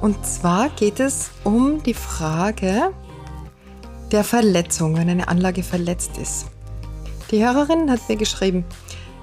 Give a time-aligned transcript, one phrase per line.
[0.00, 2.92] Und zwar geht es um die Frage
[4.10, 6.46] der Verletzung, wenn eine Anlage verletzt ist.
[7.30, 8.64] Die Hörerin hat mir geschrieben,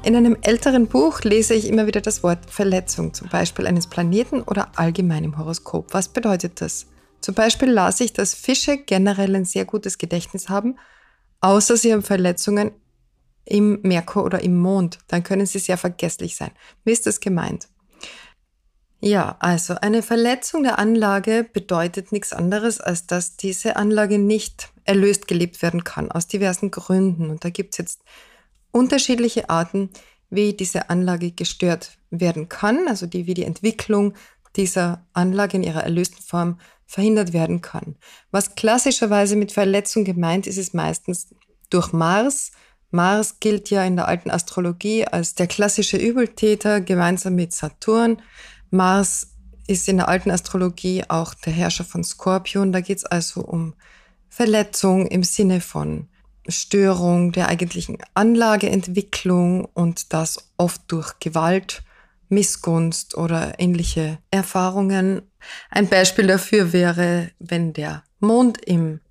[0.04, 4.42] in einem älteren Buch lese ich immer wieder das Wort Verletzung, zum Beispiel eines Planeten
[4.44, 5.94] oder allgemein im Horoskop.
[5.94, 6.86] Was bedeutet das?
[7.20, 10.78] Zum Beispiel las ich, dass Fische generell ein sehr gutes Gedächtnis haben,
[11.42, 12.72] außer sie haben Verletzungen
[13.44, 16.52] im Merkur oder im Mond, dann können sie sehr vergesslich sein.
[16.84, 17.68] Wie ist das gemeint?
[19.00, 25.28] Ja, also eine Verletzung der Anlage bedeutet nichts anderes, als dass diese Anlage nicht erlöst
[25.28, 27.30] gelebt werden kann, aus diversen Gründen.
[27.30, 28.02] Und da gibt es jetzt
[28.72, 29.92] unterschiedliche Arten,
[30.30, 34.14] wie diese Anlage gestört werden kann, also die, wie die Entwicklung
[34.56, 37.98] dieser Anlage in ihrer erlösten Form verhindert werden kann.
[38.32, 41.28] Was klassischerweise mit Verletzung gemeint ist, ist meistens
[41.70, 42.52] durch Mars,
[42.90, 48.22] Mars gilt ja in der alten Astrologie als der klassische Übeltäter gemeinsam mit Saturn.
[48.70, 49.36] Mars
[49.68, 52.72] ist in der alten Astrologie auch der Herrscher von Skorpion.
[52.72, 53.74] Da geht es also um
[54.30, 56.08] Verletzung im Sinne von
[56.48, 61.84] Störung der eigentlichen Anlageentwicklung und das oft durch Gewalt,
[62.30, 65.22] Missgunst oder ähnliche Erfahrungen.
[65.70, 69.02] Ein Beispiel dafür wäre, wenn der Mond im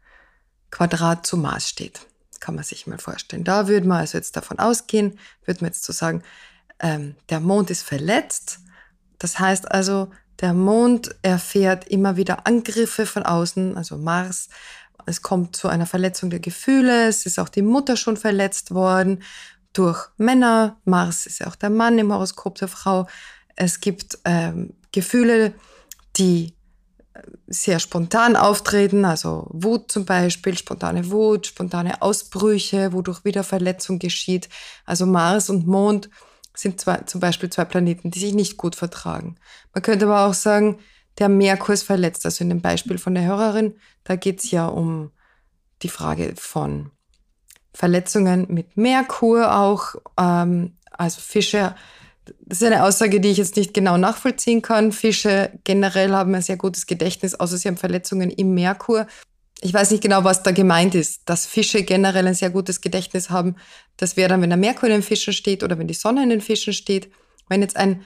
[0.70, 2.07] Quadrat zu Mars steht
[2.47, 3.43] kann man sich mal vorstellen.
[3.43, 6.23] Da würde man also jetzt davon ausgehen, würde man jetzt so sagen,
[6.79, 8.61] ähm, der Mond ist verletzt.
[9.19, 14.48] Das heißt also, der Mond erfährt immer wieder Angriffe von außen, also Mars.
[15.07, 17.08] Es kommt zu einer Verletzung der Gefühle.
[17.08, 19.23] Es ist auch die Mutter schon verletzt worden
[19.73, 20.79] durch Männer.
[20.85, 23.07] Mars ist ja auch der Mann im Horoskop der Frau.
[23.55, 25.55] Es gibt ähm, Gefühle,
[26.17, 26.57] die
[27.46, 34.48] sehr spontan auftreten, also Wut zum Beispiel, spontane Wut, spontane Ausbrüche, wodurch wieder Verletzung geschieht.
[34.85, 36.11] Also Mars und Mond
[36.58, 39.36] sind zwei, zum Beispiel zwei Planeten, die sich nicht gut vertragen.
[39.74, 40.78] Man könnte aber auch sagen,
[41.18, 42.24] der Merkur ist verletzt.
[42.24, 43.74] Also in dem Beispiel von der Hörerin,
[44.05, 45.11] da geht es ja um
[45.83, 46.90] die Frage von
[47.72, 49.96] Verletzungen mit Merkur auch.
[50.18, 51.74] Ähm, also Fische
[52.40, 54.92] das ist eine Aussage, die ich jetzt nicht genau nachvollziehen kann.
[54.92, 59.06] Fische generell haben ein sehr gutes Gedächtnis, außer sie haben Verletzungen im Merkur.
[59.61, 63.30] Ich weiß nicht genau, was da gemeint ist, dass Fische generell ein sehr gutes Gedächtnis
[63.30, 63.56] haben.
[63.96, 66.30] Das wäre dann, wenn der Merkur in den Fischen steht oder wenn die Sonne in
[66.30, 67.11] den Fischen steht.
[67.48, 68.02] Wenn jetzt ein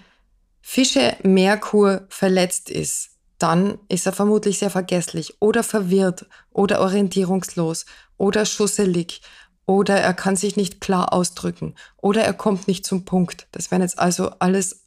[0.61, 7.87] Fische-Merkur verletzt ist, dann ist er vermutlich sehr vergesslich oder verwirrt oder orientierungslos
[8.17, 9.23] oder schusselig
[9.67, 13.49] oder er kann sich nicht klar ausdrücken oder er kommt nicht zum Punkt.
[13.53, 14.85] Das wären jetzt also alles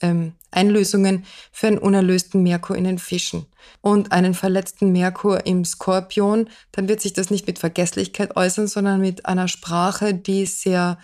[0.00, 3.46] ähm, Einlösungen für einen unerlösten Merkur in den Fischen
[3.80, 9.00] und einen verletzten Merkur im Skorpion, dann wird sich das nicht mit Vergesslichkeit äußern, sondern
[9.00, 10.98] mit einer Sprache, die sehr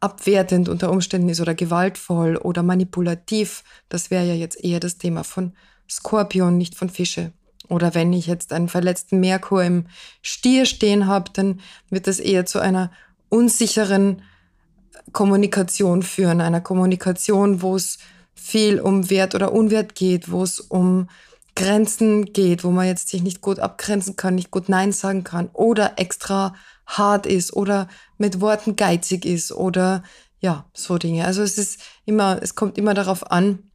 [0.00, 3.64] abwertend unter Umständen ist oder gewaltvoll oder manipulativ.
[3.88, 5.54] Das wäre ja jetzt eher das Thema von
[5.90, 7.32] Skorpion, nicht von Fische.
[7.68, 9.86] Oder wenn ich jetzt einen verletzten Merkur im
[10.22, 12.90] Stier stehen habe, dann wird das eher zu einer
[13.28, 14.22] unsicheren
[15.12, 17.98] Kommunikation führen, einer Kommunikation, wo es
[18.38, 21.08] viel um Wert oder Unwert geht, wo es um
[21.54, 25.50] Grenzen geht, wo man jetzt sich nicht gut abgrenzen kann, nicht gut Nein sagen kann
[25.52, 26.54] oder extra
[26.86, 30.02] hart ist oder mit Worten geizig ist oder
[30.40, 31.24] ja, so Dinge.
[31.24, 33.70] Also es ist immer, es kommt immer darauf an,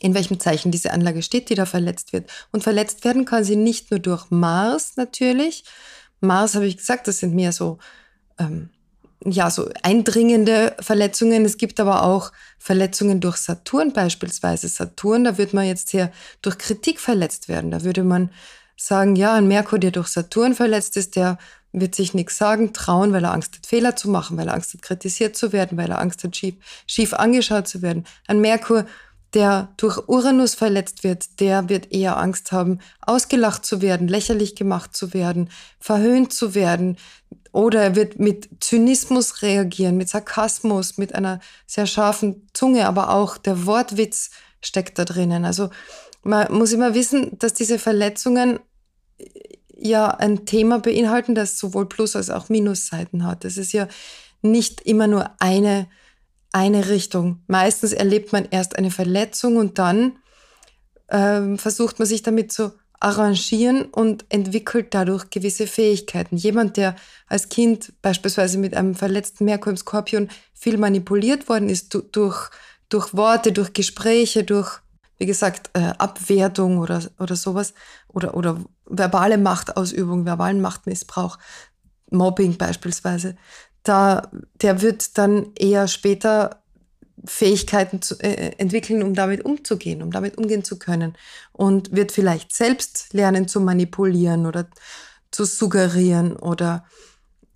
[0.00, 2.30] in welchem Zeichen diese Anlage steht, die da verletzt wird.
[2.50, 5.64] Und verletzt werden kann sie nicht nur durch Mars natürlich.
[6.20, 7.78] Mars, habe ich gesagt, das sind mehr so,
[8.38, 8.70] ähm,
[9.24, 11.44] ja, so eindringende Verletzungen.
[11.44, 14.68] Es gibt aber auch Verletzungen durch Saturn beispielsweise.
[14.68, 17.70] Saturn, da würde man jetzt sehr durch Kritik verletzt werden.
[17.70, 18.30] Da würde man
[18.76, 21.38] sagen, ja, ein Merkur, der durch Saturn verletzt ist, der
[21.72, 24.74] wird sich nichts sagen, trauen, weil er Angst hat, Fehler zu machen, weil er Angst
[24.74, 26.54] hat, kritisiert zu werden, weil er Angst hat, schief,
[26.86, 28.04] schief angeschaut zu werden.
[28.26, 28.86] Ein Merkur,
[29.34, 34.94] der durch Uranus verletzt wird, der wird eher Angst haben, ausgelacht zu werden, lächerlich gemacht
[34.94, 35.48] zu werden,
[35.80, 36.98] verhöhnt zu werden.
[37.52, 43.36] Oder er wird mit Zynismus reagieren, mit Sarkasmus, mit einer sehr scharfen Zunge, aber auch
[43.36, 44.30] der Wortwitz
[44.62, 45.44] steckt da drinnen.
[45.44, 45.70] Also
[46.22, 48.58] man muss immer wissen, dass diese Verletzungen
[49.76, 53.44] ja ein Thema beinhalten, das sowohl Plus- als auch Minusseiten hat.
[53.44, 53.86] Das ist ja
[54.40, 55.88] nicht immer nur eine
[56.52, 57.42] eine Richtung.
[57.46, 60.18] Meistens erlebt man erst eine Verletzung und dann
[61.08, 62.72] ähm, versucht man sich damit zu
[63.02, 66.36] arrangieren und entwickelt dadurch gewisse Fähigkeiten.
[66.36, 66.94] Jemand, der
[67.26, 72.50] als Kind beispielsweise mit einem verletzten Merkur im Skorpion viel manipuliert worden ist durch,
[72.88, 74.78] durch Worte, durch Gespräche, durch,
[75.18, 77.74] wie gesagt, äh, Abwertung oder, oder sowas
[78.06, 81.38] oder, oder verbale Machtausübung, verbalen Machtmissbrauch,
[82.10, 83.36] Mobbing beispielsweise,
[83.82, 86.61] da, der wird dann eher später
[87.24, 91.16] Fähigkeiten zu, äh, entwickeln, um damit umzugehen, um damit umgehen zu können.
[91.52, 94.68] Und wird vielleicht selbst lernen zu manipulieren oder
[95.30, 96.84] zu suggerieren oder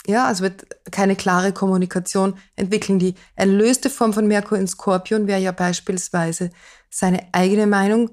[0.06, 2.98] ja, also wird keine klare Kommunikation entwickeln.
[2.98, 6.50] Die erlöste Form von Merkur in Skorpion wäre ja beispielsweise
[6.90, 8.10] seine eigene Meinung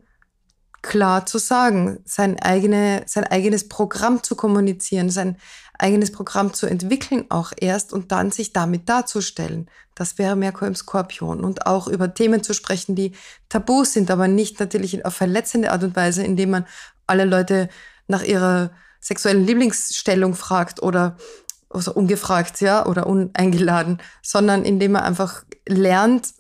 [0.82, 5.38] klar zu sagen, sein, eigene, sein eigenes Programm zu kommunizieren, sein
[5.80, 9.70] eigenes Programm zu entwickeln auch erst und dann sich damit darzustellen.
[9.96, 11.44] Das wäre Merkur im Skorpion.
[11.44, 13.14] Und auch über Themen zu sprechen, die
[13.50, 16.66] tabu sind, aber nicht natürlich auf verletzende Art und Weise, indem man
[17.08, 17.70] alle Leute
[18.08, 21.18] nach ihrer sexuellen Lieblingsstellung fragt oder
[21.70, 26.34] also ungefragt, ja, oder uneingeladen, sondern indem man einfach lernt,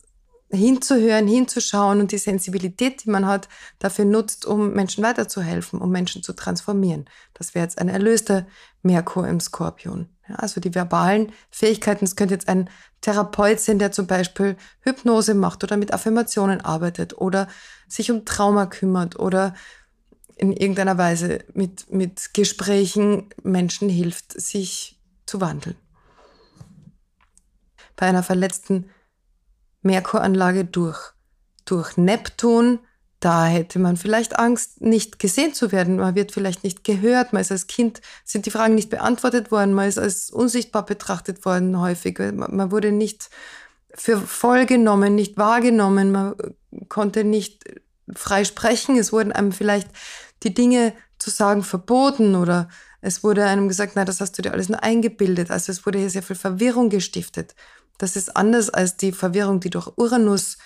[0.54, 6.24] hinzuhören, hinzuschauen und die Sensibilität, die man hat, dafür nutzt, um Menschen weiterzuhelfen, um Menschen
[6.24, 7.06] zu transformieren.
[7.34, 8.46] Das wäre jetzt ein erlöster
[8.82, 10.10] Merkur im Skorpion.
[10.28, 12.70] Ja, also die verbalen Fähigkeiten, es könnte jetzt ein
[13.02, 17.48] Therapeut sein, der zum Beispiel Hypnose macht oder mit Affirmationen arbeitet oder
[17.88, 19.54] sich um Trauma kümmert oder
[20.36, 25.76] in irgendeiner Weise mit, mit Gesprächen Menschen hilft, sich zu wandeln.
[27.96, 28.90] Bei einer verletzten
[29.84, 31.00] Merkuranlage durch,
[31.66, 32.80] durch Neptun.
[33.20, 35.96] Da hätte man vielleicht Angst, nicht gesehen zu werden.
[35.98, 37.32] Man wird vielleicht nicht gehört.
[37.32, 39.74] Man ist als Kind, sind die Fragen nicht beantwortet worden.
[39.74, 42.20] Man ist als unsichtbar betrachtet worden häufig.
[42.20, 43.30] Man wurde nicht
[43.96, 46.12] für voll genommen, nicht wahrgenommen.
[46.12, 46.36] Man
[46.90, 47.64] konnte nicht
[48.14, 48.98] frei sprechen.
[48.98, 49.88] Es wurden einem vielleicht
[50.44, 52.68] die Dinge zu sagen verboten oder
[53.00, 55.52] es wurde einem gesagt, na, das hast du dir alles nur eingebildet.
[55.52, 57.56] Also es wurde hier sehr viel Verwirrung gestiftet.
[57.98, 60.58] Das ist anders als die Verwirrung, die durch Uranus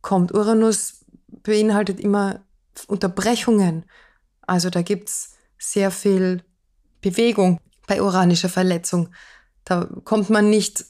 [0.00, 0.32] kommt.
[0.32, 2.40] Uranus beinhaltet immer
[2.86, 3.84] Unterbrechungen.
[4.42, 6.42] Also da gibt es sehr viel
[7.00, 9.10] Bewegung bei uranischer Verletzung.
[9.64, 10.84] Da kommt man nicht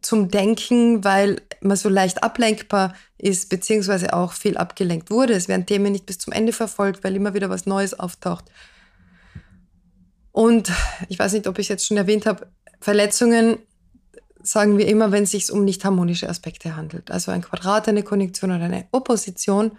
[0.00, 5.34] zum Denken, weil man so leicht ablenkbar ist, beziehungsweise auch viel abgelenkt wurde.
[5.34, 8.44] Es werden Themen nicht bis zum Ende verfolgt, weil immer wieder was Neues auftaucht.
[10.30, 10.72] Und
[11.08, 12.48] ich weiß nicht, ob ich es jetzt schon erwähnt habe,
[12.80, 13.58] Verletzungen
[14.44, 17.10] sagen wir immer, wenn es sich um nicht harmonische Aspekte handelt.
[17.10, 19.72] Also ein Quadrat, eine Konjunktion oder eine Opposition.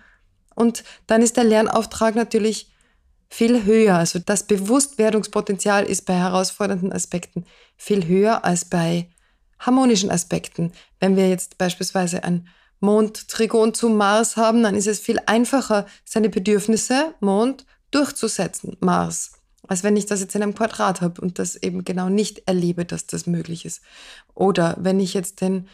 [0.56, 2.72] Und dann ist der Lernauftrag natürlich
[3.30, 3.96] viel höher.
[3.96, 7.46] Also das Bewusstwerdungspotenzial ist bei herausfordernden Aspekten
[7.78, 9.10] viel höher als bei
[9.60, 10.72] harmonischen Aspekten.
[11.00, 12.48] Wenn wir jetzt beispielsweise ein
[12.80, 19.35] Mond-Trigon zu Mars haben, dann ist es viel einfacher, seine Bedürfnisse, Mond, durchzusetzen, Mars
[19.68, 22.86] als wenn ich das jetzt in einem Quadrat habe und das eben genau nicht erlebe,
[22.86, 23.82] dass das möglich ist.
[24.34, 25.68] Oder wenn ich jetzt den,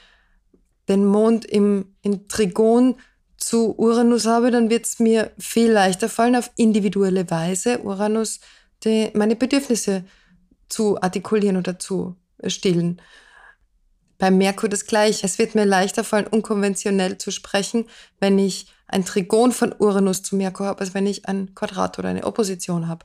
[0.88, 2.96] den Mond im, in Trigon
[3.38, 8.40] zu Uranus habe, dann wird es mir viel leichter fallen, auf individuelle Weise Uranus
[8.84, 10.04] die, meine Bedürfnisse
[10.70, 12.16] zu artikulieren oder zu
[12.46, 13.02] stillen.
[14.18, 15.26] Beim Merkur das gleiche.
[15.26, 17.86] Es wird mir leichter fallen, unkonventionell zu sprechen,
[18.20, 22.10] wenn ich ein Trigon von Uranus zu Merkur habe, als wenn ich ein Quadrat oder
[22.10, 23.04] eine Opposition habe.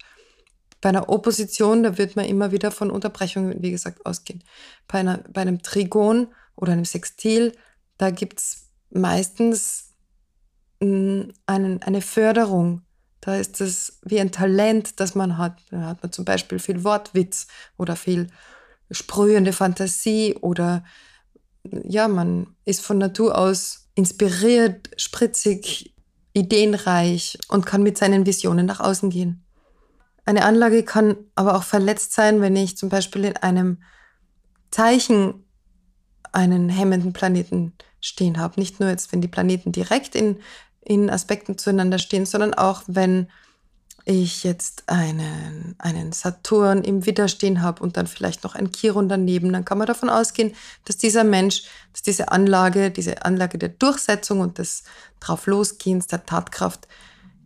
[0.87, 4.45] Bei einer Opposition, da wird man immer wieder von Unterbrechungen, wie gesagt, ausgehen.
[4.87, 7.51] Bei, einer, bei einem Trigon oder einem Sextil,
[7.99, 9.95] da gibt es meistens
[10.79, 12.83] einen, eine Förderung.
[13.21, 15.59] Da ist es wie ein Talent, das man hat.
[15.73, 18.29] Da hat man zum Beispiel viel Wortwitz oder viel
[18.93, 20.85] sprühende Fantasie oder
[21.65, 25.97] ja, man ist von Natur aus inspiriert, spritzig,
[26.33, 29.46] ideenreich und kann mit seinen Visionen nach außen gehen.
[30.27, 33.79] Eine Anlage kann aber auch verletzt sein, wenn ich zum Beispiel in einem
[34.73, 35.45] Zeichen
[36.33, 38.61] einen hemmenden Planeten stehen habe.
[38.61, 40.39] Nicht nur jetzt, wenn die Planeten direkt in,
[40.83, 43.29] in Aspekten zueinander stehen, sondern auch, wenn
[44.05, 49.09] ich jetzt einen, einen Saturn im Widder stehen habe und dann vielleicht noch ein Chiron
[49.09, 50.55] daneben, dann kann man davon ausgehen,
[50.85, 54.85] dass dieser Mensch, dass diese Anlage, diese Anlage der Durchsetzung und des
[55.19, 56.87] drauf losgehens, der Tatkraft,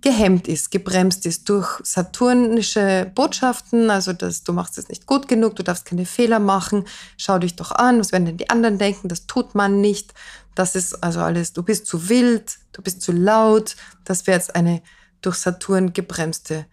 [0.02, 5.57] gehemmt ist, gebremst ist durch saturnische Botschaften, also dass du machst es nicht gut genug,
[5.57, 6.85] du darfst keine Fehler machen,
[7.16, 10.14] schau dich doch an, was werden denn die anderen denken, das tut man nicht,
[10.54, 14.54] das ist also alles, du bist zu wild, du bist zu laut, das wäre jetzt
[14.54, 14.83] eine
[15.21, 16.66] durch Saturn gebremste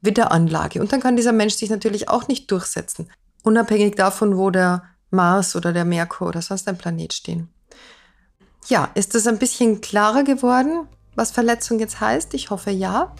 [0.00, 0.80] Widderanlage.
[0.80, 3.10] Und dann kann dieser Mensch sich natürlich auch nicht durchsetzen,
[3.42, 7.48] unabhängig davon, wo der Mars oder der Merkur oder sonst ein Planet stehen.
[8.68, 10.86] Ja, ist das ein bisschen klarer geworden?
[11.20, 12.32] Was Verletzung jetzt heißt?
[12.32, 13.12] Ich hoffe ja.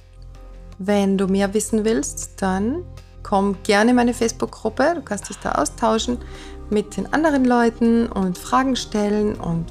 [0.78, 2.82] Wenn du mehr wissen willst, dann
[3.22, 4.94] komm gerne in meine Facebook-Gruppe.
[4.94, 6.16] Du kannst dich da austauschen
[6.70, 9.66] mit den anderen Leuten und Fragen stellen und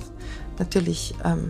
[0.59, 1.49] natürlich ähm,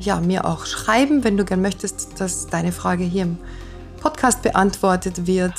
[0.00, 3.38] ja, mir auch schreiben, wenn du gern möchtest, dass deine Frage hier im
[4.00, 5.54] Podcast beantwortet wird.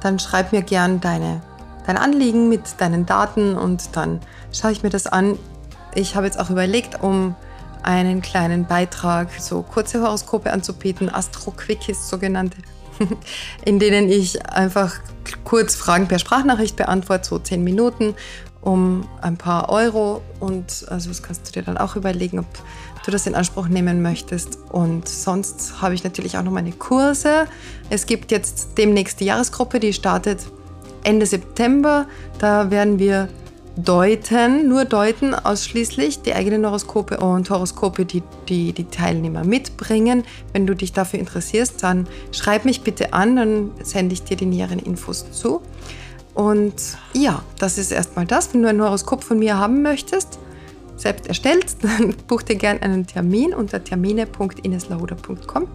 [0.00, 1.42] Dann schreib mir gern deine,
[1.84, 4.20] dein Anliegen mit deinen Daten und dann
[4.52, 5.36] schaue ich mir das an.
[5.96, 7.34] Ich habe jetzt auch überlegt, um
[7.84, 12.58] einen kleinen Beitrag, so kurze Horoskope anzubieten, Astro-Quickies sogenannte,
[13.64, 14.94] in denen ich einfach
[15.44, 18.14] kurz Fragen per Sprachnachricht beantworte, so zehn Minuten,
[18.60, 20.22] um ein paar Euro.
[20.40, 22.46] Und also das kannst du dir dann auch überlegen, ob
[23.04, 24.58] du das in Anspruch nehmen möchtest.
[24.70, 27.46] Und sonst habe ich natürlich auch noch meine Kurse.
[27.90, 30.40] Es gibt jetzt demnächst die Jahresgruppe, die startet
[31.02, 32.06] Ende September.
[32.38, 33.28] Da werden wir
[33.76, 40.24] deuten, nur deuten ausschließlich die eigenen Horoskope und Horoskope, die, die die Teilnehmer mitbringen.
[40.52, 44.46] Wenn du dich dafür interessierst, dann schreib mich bitte an, dann sende ich dir die
[44.46, 45.60] näheren Infos zu.
[46.34, 46.74] Und
[47.12, 48.52] ja, das ist erstmal das.
[48.52, 50.38] Wenn du ein Horoskop von mir haben möchtest,
[50.96, 55.68] selbst erstellt, dann buch dir gerne einen Termin unter termine.ineslahuda.com.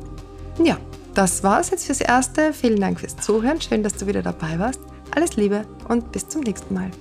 [0.64, 0.78] Ja,
[1.14, 2.54] das war es jetzt fürs Erste.
[2.54, 3.60] Vielen Dank fürs Zuhören.
[3.62, 4.80] Schön, dass du wieder dabei warst.
[5.16, 6.92] Alles Liebe und bis zum nächsten Mal.